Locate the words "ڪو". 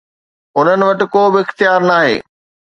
1.13-1.21